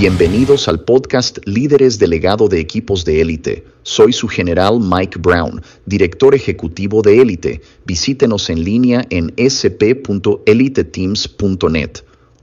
[0.00, 3.64] Bienvenidos al podcast Líderes Delegado de Equipos de Élite.
[3.82, 7.62] Soy su general Mike Brown, director ejecutivo de Élite.
[7.84, 11.90] Visítenos en línea en sp.eliteteams.net.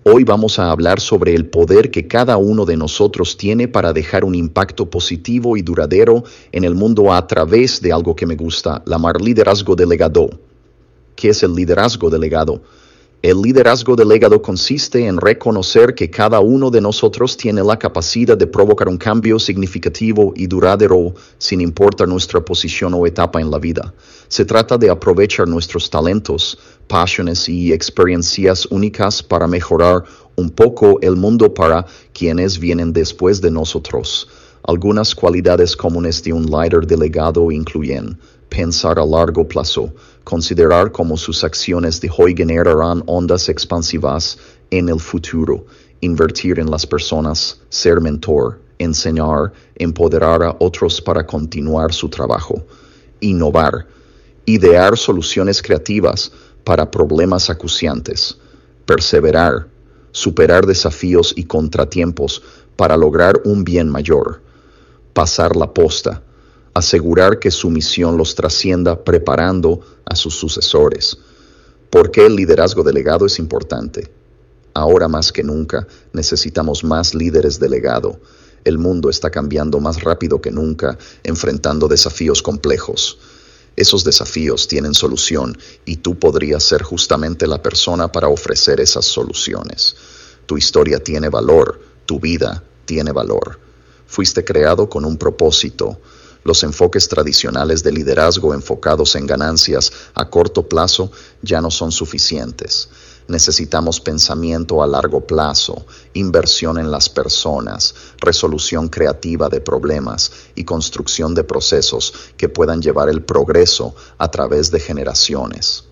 [0.03, 4.25] Hoy vamos a hablar sobre el poder que cada uno de nosotros tiene para dejar
[4.25, 8.83] un impacto positivo y duradero en el mundo a través de algo que me gusta,
[8.85, 10.29] llamar liderazgo delegado.
[11.15, 12.61] ¿Qué es el liderazgo delegado?
[13.25, 18.45] El liderazgo delegado consiste en reconocer que cada uno de nosotros tiene la capacidad de
[18.45, 23.95] provocar un cambio significativo y duradero sin importar nuestra posición o etapa en la vida.
[24.27, 30.03] Se trata de aprovechar nuestros talentos, pasiones y experiencias únicas para mejorar
[30.35, 31.83] un poco el mundo para
[32.13, 34.27] quienes vienen después de nosotros.
[34.67, 39.93] Algunas cualidades comunes de un líder delegado incluyen pensar a largo plazo,
[40.23, 44.37] considerar cómo sus acciones de hoy generarán ondas expansivas
[44.71, 45.65] en el futuro,
[46.01, 52.63] invertir en las personas, ser mentor, enseñar, empoderar a otros para continuar su trabajo,
[53.19, 53.87] innovar,
[54.45, 56.31] idear soluciones creativas
[56.63, 58.37] para problemas acuciantes,
[58.85, 59.67] perseverar,
[60.11, 62.41] superar desafíos y contratiempos
[62.75, 64.41] para lograr un bien mayor,
[65.13, 66.21] pasar la posta,
[66.75, 71.17] asegurar que su misión los trascienda preparando a sus sucesores.
[71.89, 74.11] ¿Por qué el liderazgo delegado es importante?
[74.73, 78.19] Ahora más que nunca necesitamos más líderes delegado.
[78.65, 83.19] El mundo está cambiando más rápido que nunca, enfrentando desafíos complejos.
[83.77, 89.95] Esos desafíos tienen solución y tú podrías ser justamente la persona para ofrecer esas soluciones.
[90.45, 93.59] Tu historia tiene valor, tu vida tiene valor.
[94.07, 96.01] Fuiste creado con un propósito,
[96.45, 101.11] los enfoques tradicionales de liderazgo enfocados en ganancias a corto plazo
[101.41, 102.87] ya no son suficientes.
[103.27, 111.33] Necesitamos pensamiento a largo plazo, inversión en las personas, resolución creativa de problemas y construcción
[111.33, 115.85] de procesos que puedan llevar el progreso a través de generaciones.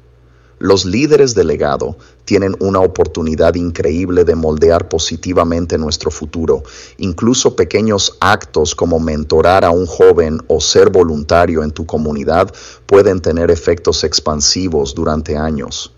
[0.63, 6.63] Los líderes de legado tienen una oportunidad increíble de moldear positivamente nuestro futuro.
[6.99, 12.49] Incluso pequeños actos como mentorar a un joven o ser voluntario en tu comunidad
[12.85, 15.91] pueden tener efectos expansivos durante años.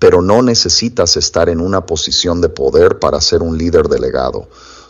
[0.00, 4.48] Pero no necesitas estar en una posición de poder para ser un líder delegado.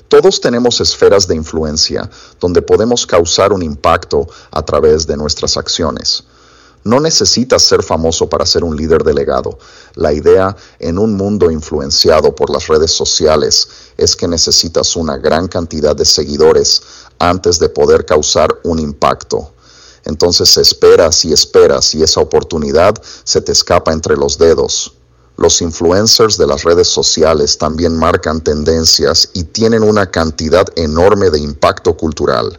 [0.09, 2.09] Todos tenemos esferas de influencia
[2.41, 6.25] donde podemos causar un impacto a través de nuestras acciones.
[6.84, 9.59] No necesitas ser famoso para ser un líder delegado.
[9.94, 15.49] La idea en un mundo influenciado por las redes sociales es que necesitas una gran
[15.49, 16.83] cantidad de seguidores
[17.19, 19.53] antes de poder causar un impacto.
[20.05, 24.95] Entonces esperas y esperas y esa oportunidad se te escapa entre los dedos.
[25.37, 31.41] Los influencers de las redes sociales también marcan tendencias y tienen una cantidad enorme de
[31.41, 32.59] impacto cultural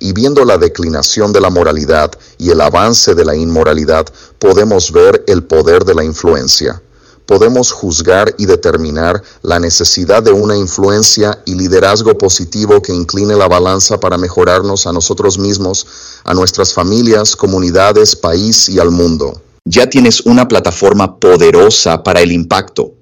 [0.00, 4.06] y viendo la declinación de la moralidad y el avance de la inmoralidad,
[4.38, 6.82] podemos ver el poder de la influencia.
[7.26, 13.46] Podemos juzgar y determinar la necesidad de una influencia y liderazgo positivo que incline la
[13.46, 15.86] balanza para mejorarnos a nosotros mismos,
[16.24, 19.40] a nuestras familias, comunidades, país y al mundo.
[19.64, 22.94] Ya tienes una plataforma poderosa para el impacto.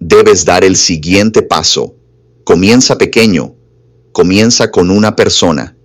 [0.00, 1.94] Debes dar el siguiente paso.
[2.44, 3.54] Comienza pequeño.
[4.12, 5.76] Comienza con una persona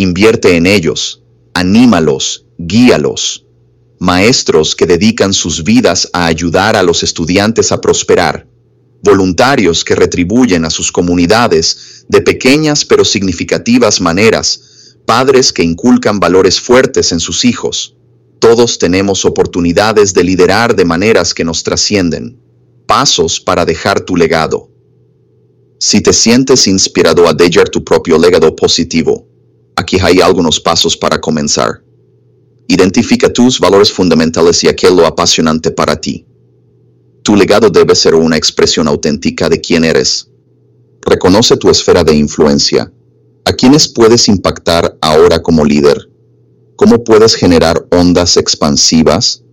[0.00, 3.44] Invierte en ellos, anímalos, guíalos.
[3.98, 8.46] Maestros que dedican sus vidas a ayudar a los estudiantes a prosperar.
[9.02, 14.94] Voluntarios que retribuyen a sus comunidades de pequeñas pero significativas maneras.
[15.04, 17.96] Padres que inculcan valores fuertes en sus hijos.
[18.38, 22.40] Todos tenemos oportunidades de liderar de maneras que nos trascienden.
[22.86, 24.70] Pasos para dejar tu legado.
[25.80, 29.27] Si te sientes inspirado a dejar tu propio legado positivo,
[29.78, 31.84] Aquí hay algunos pasos para comenzar.
[32.66, 36.26] Identifica tus valores fundamentales y aquello apasionante para ti.
[37.22, 40.32] Tu legado debe ser una expresión auténtica de quién eres.
[41.02, 42.92] Reconoce tu esfera de influencia.
[43.44, 46.10] ¿A quiénes puedes impactar ahora como líder?
[46.74, 49.44] ¿Cómo puedes generar ondas expansivas?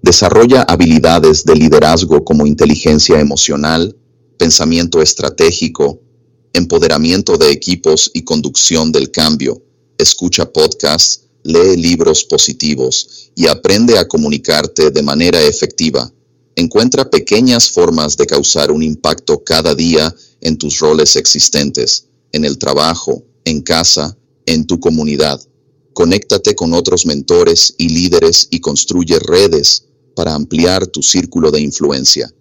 [0.00, 3.94] Desarrolla habilidades de liderazgo como inteligencia emocional,
[4.38, 6.00] pensamiento estratégico,
[6.52, 9.62] empoderamiento de equipos y conducción del cambio.
[9.98, 16.12] Escucha podcasts, lee libros positivos y aprende a comunicarte de manera efectiva.
[16.56, 22.58] Encuentra pequeñas formas de causar un impacto cada día en tus roles existentes, en el
[22.58, 25.40] trabajo, en casa, en tu comunidad.
[25.92, 32.32] Conéctate con otros mentores y líderes y construye redes para ampliar tu círculo de influencia.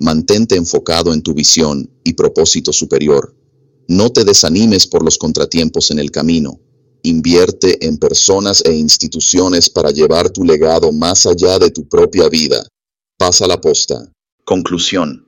[0.00, 3.34] Mantente enfocado en tu visión y propósito superior
[3.90, 6.60] No te desanimes por los contratiempos en el camino.
[7.02, 12.66] Invierte en personas e instituciones para llevar tu legado más allá de tu propia vida.
[13.16, 14.12] Pasa la posta.
[14.44, 15.26] Conclusión.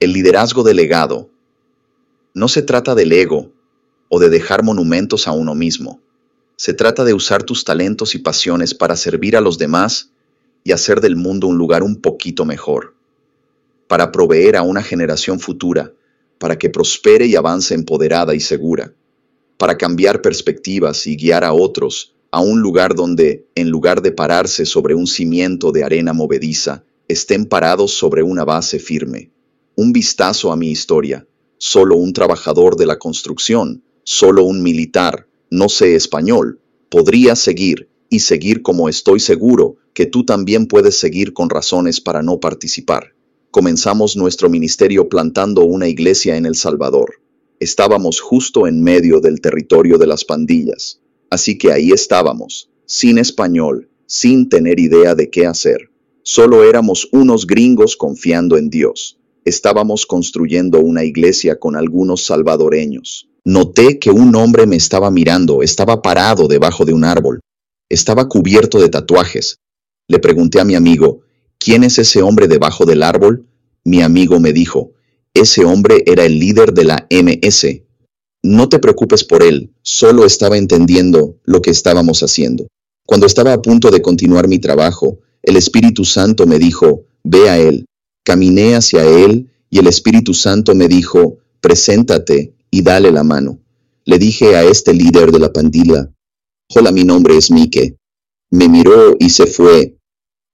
[0.00, 1.30] El liderazgo del legado
[2.34, 3.52] no se trata del ego
[4.08, 6.00] o de dejar monumentos a uno mismo.
[6.56, 10.10] Se trata de usar tus talentos y pasiones para servir a los demás
[10.64, 12.96] y hacer del mundo un lugar un poquito mejor,
[13.86, 15.92] para proveer a una generación futura,
[16.38, 18.92] para que prospere y avance empoderada y segura,
[19.56, 24.66] para cambiar perspectivas y guiar a otros a un lugar donde, en lugar de pararse
[24.66, 29.30] sobre un cimiento de arena movediza, estén parados sobre una base firme.
[29.76, 35.68] Un vistazo a mi historia, solo un trabajador de la construcción, solo un militar, no
[35.68, 36.60] sé español,
[36.90, 42.22] podría seguir y seguir como estoy seguro que tú también puedes seguir con razones para
[42.22, 43.15] no participar.
[43.56, 47.22] Comenzamos nuestro ministerio plantando una iglesia en El Salvador.
[47.58, 51.00] Estábamos justo en medio del territorio de las pandillas,
[51.30, 55.88] así que ahí estábamos, sin español, sin tener idea de qué hacer.
[56.22, 59.18] Solo éramos unos gringos confiando en Dios.
[59.46, 63.30] Estábamos construyendo una iglesia con algunos salvadoreños.
[63.46, 67.40] Noté que un hombre me estaba mirando, estaba parado debajo de un árbol.
[67.88, 69.56] Estaba cubierto de tatuajes.
[70.08, 71.22] Le pregunté a mi amigo,
[71.58, 73.46] ¿quién es ese hombre debajo del árbol?
[73.84, 74.92] Mi amigo me dijo,
[75.34, 77.82] ese hombre era el líder de la MS.
[78.42, 82.66] No te preocupes por él, solo estaba entendiendo lo que estábamos haciendo.
[83.06, 87.58] Cuando estaba a punto de continuar mi trabajo, el Espíritu Santo me dijo, ve a
[87.58, 87.86] él.
[88.24, 93.60] Caminé hacia él y el Espíritu Santo me dijo, preséntate y dale la mano.
[94.04, 96.10] Le dije a este líder de la pandilla,
[96.74, 97.96] hola, mi nombre es Mike.
[98.50, 99.95] Me miró y se fue.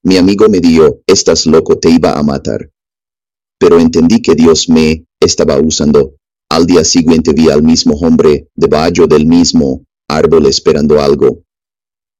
[0.03, 2.69] Mi amigo me dijo, estás loco, te iba a matar.
[3.57, 6.15] Pero entendí que Dios me estaba usando.
[6.49, 11.43] Al día siguiente vi al mismo hombre debajo del mismo árbol esperando algo.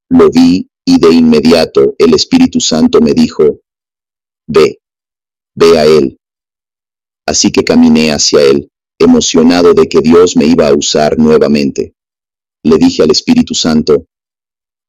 [0.09, 3.59] Lo vi y de inmediato el Espíritu Santo me dijo,
[4.47, 4.79] ve
[5.55, 6.17] ve a Él.
[7.27, 8.69] Así que caminé hacia Él,
[8.99, 11.93] emocionado de que Dios me iba a usar nuevamente.
[12.63, 14.05] Le dije al Espíritu Santo,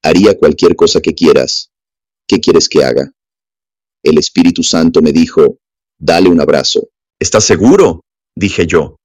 [0.03, 1.71] haría cualquier cosa que quieras.
[2.27, 3.11] ¿Qué quieres que haga?
[4.03, 5.59] El Espíritu Santo me dijo,
[5.99, 6.89] dale un abrazo.
[7.21, 8.01] ¿Estás seguro?
[8.37, 8.97] dije yo.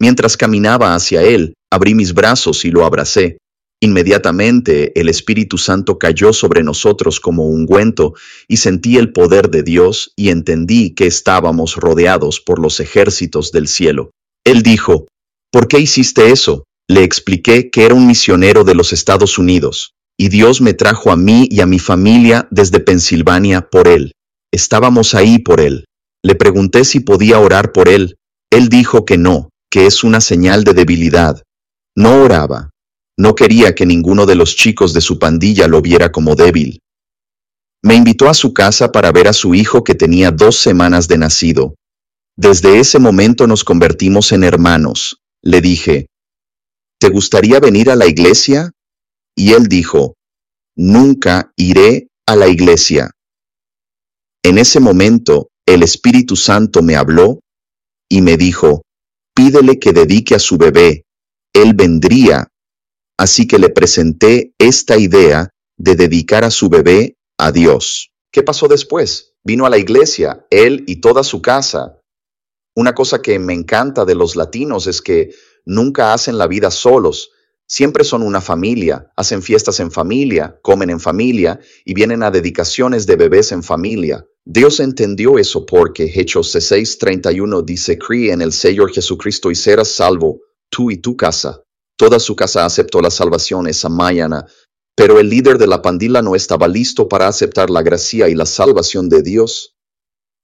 [0.00, 3.38] Mientras caminaba hacia él, abrí mis brazos y lo abracé.
[3.80, 8.14] Inmediatamente el Espíritu Santo cayó sobre nosotros como ungüento
[8.48, 13.68] y sentí el poder de Dios y entendí que estábamos rodeados por los ejércitos del
[13.68, 14.10] cielo.
[14.44, 15.06] Él dijo,
[15.50, 16.64] ¿por qué hiciste eso?
[16.88, 21.16] Le expliqué que era un misionero de los Estados Unidos, y Dios me trajo a
[21.16, 24.12] mí y a mi familia desde Pensilvania por él.
[24.52, 25.84] Estábamos ahí por él.
[26.22, 28.16] Le pregunté si podía orar por él.
[28.50, 31.42] Él dijo que no, que es una señal de debilidad.
[31.94, 32.70] No oraba,
[33.18, 36.80] no quería que ninguno de los chicos de su pandilla lo viera como débil.
[37.82, 41.18] Me invitó a su casa para ver a su hijo que tenía dos semanas de
[41.18, 41.74] nacido.
[42.36, 45.20] Desde ese momento nos convertimos en hermanos.
[45.42, 46.06] Le dije,
[46.98, 48.72] ¿te gustaría venir a la iglesia?
[49.34, 50.15] Y él dijo,
[50.76, 53.10] nunca iré a la iglesia.
[54.44, 57.40] En ese momento, el Espíritu Santo me habló
[58.08, 58.82] y me dijo,
[59.34, 61.04] pídele que dedique a su bebé,
[61.52, 62.48] él vendría
[63.18, 68.10] así que le presenté esta idea de dedicar a su bebé a Dios.
[68.30, 69.34] ¿Qué pasó después?
[69.44, 72.00] Vino a la iglesia, él y toda su casa.
[72.74, 77.30] Una cosa que me encanta de los latinos es que nunca hacen la vida solos,
[77.66, 83.06] siempre son una familia, hacen fiestas en familia, comen en familia y vienen a dedicaciones
[83.06, 84.24] de bebés en familia.
[84.44, 90.40] Dios entendió eso porque Hechos 6:31 dice, Cree en el Señor Jesucristo y serás salvo,
[90.70, 91.62] tú y tu casa.
[91.96, 94.46] Toda su casa aceptó la salvación esa mañana,
[94.94, 98.46] pero el líder de la pandilla no estaba listo para aceptar la gracia y la
[98.46, 99.76] salvación de Dios.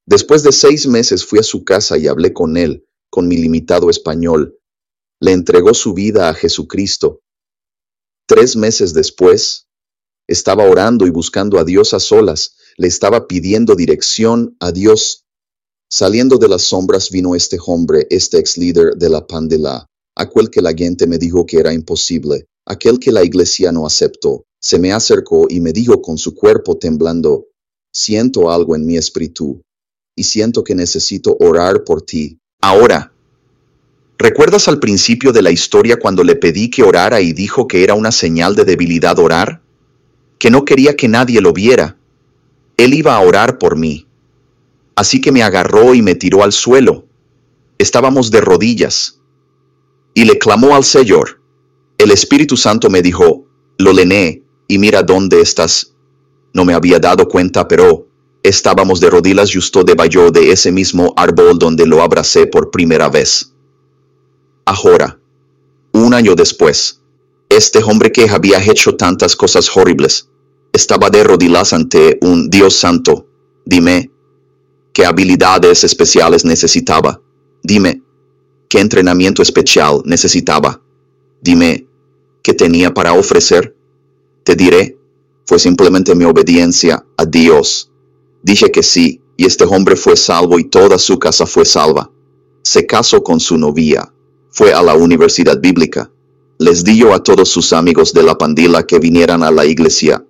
[0.06, 3.88] Después de seis meses fui a su casa y hablé con él, con mi limitado
[3.88, 4.58] español.
[5.22, 7.20] Le entregó su vida a Jesucristo.
[8.26, 9.68] Tres meses después,
[10.28, 15.24] estaba orando y buscando a Dios a solas, le estaba pidiendo dirección a Dios.
[15.88, 20.62] Saliendo de las sombras vino este hombre, este ex líder de la pandilla aquel que
[20.62, 24.92] la gente me dijo que era imposible, aquel que la iglesia no aceptó, se me
[24.92, 27.46] acercó y me dijo con su cuerpo temblando,
[27.92, 29.62] siento algo en mi espíritu,
[30.16, 32.38] y siento que necesito orar por ti.
[32.60, 33.11] Ahora,
[34.22, 37.94] ¿recuerdas al principio de la historia cuando le pedí que orara y dijo que era
[37.94, 39.60] una señal de debilidad orar?
[40.38, 41.96] Que no quería que nadie lo viera.
[42.76, 44.06] Él iba a orar por mí.
[44.96, 47.06] Así que me agarró y me tiró al suelo
[47.82, 49.18] Estábamos de rodillas.
[50.14, 51.40] Y le clamó al Señor.
[51.98, 55.92] El Espíritu Santo me dijo, lo lené, y mira dónde estás.
[56.54, 58.06] No me había dado cuenta, pero
[58.44, 63.51] estábamos de rodillas justo debajo de ese mismo árbol donde lo abracé por primera vez.
[64.64, 65.18] Ahora,
[65.92, 67.00] un año después,
[67.48, 70.28] este hombre que había hecho tantas cosas horribles,
[70.72, 73.26] estaba de rodillas ante un Dios santo.
[73.64, 74.10] Dime,
[74.92, 77.20] ¿qué habilidades especiales necesitaba?
[77.62, 78.02] Dime,
[78.68, 80.80] ¿qué entrenamiento especial necesitaba?
[81.42, 81.86] Dime,
[82.42, 83.76] ¿qué tenía para ofrecer?
[84.44, 84.98] Te diré,
[85.44, 87.90] fue simplemente mi obediencia a Dios.
[88.42, 92.10] Dije que sí, y este hombre fue salvo y toda su casa fue salva.
[92.62, 94.12] Se casó con su novia,
[94.52, 96.10] fue a la universidad bíblica,
[96.58, 100.24] les dio a todos sus amigos de la pandilla que vinieran a la iglesia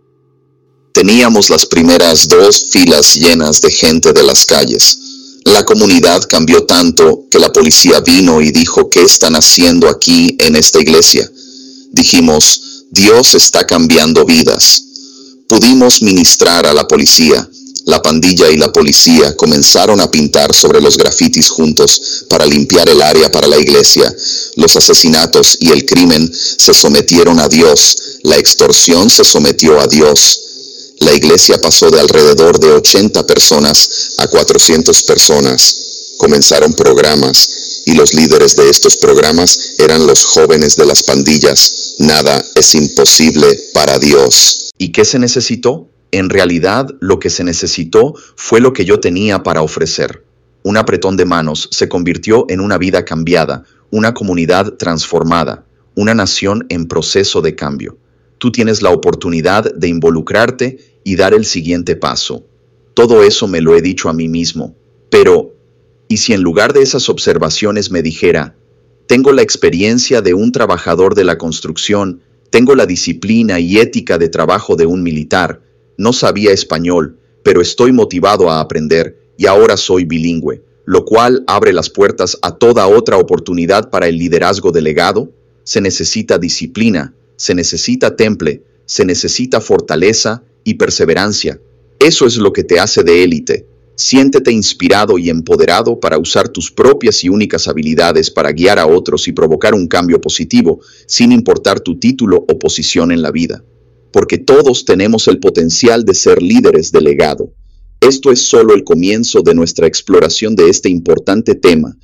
[0.92, 4.98] Teníamos las primeras dos filas llenas de gente de las calles.
[5.44, 10.54] La comunidad cambió tanto que la policía vino y dijo, ¿qué están haciendo aquí en
[10.54, 11.28] esta iglesia?
[11.90, 14.84] Dijimos, Dios está cambiando vidas.
[15.48, 17.48] Pudimos ministrar a la policía.
[17.86, 23.02] La pandilla y la policía comenzaron a pintar sobre los grafitis juntos para limpiar el
[23.02, 24.14] área para la iglesia.
[24.56, 27.96] Los asesinatos y el crimen se sometieron a Dios.
[28.22, 30.42] La extorsión se sometió a Dios
[31.02, 35.76] la iglesia pasó de alrededor de 80 personas a 400 personas.
[36.16, 41.94] Comenzaron programas y los líderes de estos programas eran los jóvenes de las pandillas.
[41.98, 44.70] Nada es imposible para Dios.
[44.78, 45.91] ¿Y qué se necesitó?
[46.12, 50.22] En realidad lo que se necesitó fue lo que yo tenía para ofrecer.
[50.62, 55.64] Un apretón de manos se convirtió en una vida cambiada, una comunidad transformada,
[55.94, 57.96] una nación en proceso de cambio.
[58.36, 62.44] Tú tienes la oportunidad de involucrarte y dar el siguiente paso.
[62.92, 64.76] Todo eso me lo he dicho a mí mismo.
[65.08, 65.54] Pero,
[66.08, 68.54] ¿y si en lugar de esas observaciones me dijera,
[69.06, 74.28] tengo la experiencia de un trabajador de la construcción, tengo la disciplina y ética de
[74.28, 75.62] trabajo de un militar,
[75.96, 81.72] no sabía español, pero estoy motivado a aprender y ahora soy bilingüe, lo cual abre
[81.72, 85.30] las puertas a toda otra oportunidad para el liderazgo delegado?
[85.64, 91.60] Se necesita disciplina, se necesita temple, se necesita fortaleza y perseverancia.
[91.98, 93.66] Eso es lo que te hace de élite.
[93.94, 99.28] Siéntete inspirado y empoderado para usar tus propias y únicas habilidades para guiar a otros
[99.28, 103.62] y provocar un cambio positivo, sin importar tu título o posición en la vida.
[104.12, 107.52] Porque todos tenemos el potencial de ser líderes de legado.
[108.00, 111.96] Esto es solo el comienzo de nuestra exploración de este importante tema.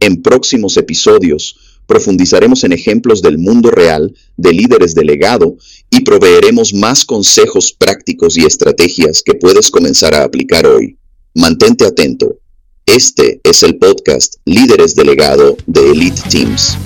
[0.00, 1.56] En próximos episodios,
[1.86, 5.56] profundizaremos en ejemplos del mundo real de líderes de legado
[5.90, 10.98] y proveeremos más consejos prácticos y estrategias que puedes comenzar a aplicar hoy.
[11.34, 12.38] Mantente atento.
[12.86, 16.76] Este es el podcast Líderes de Legado de Elite Teams.